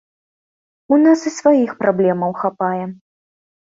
[0.95, 2.83] У нас і сваіх праблемаў хапае.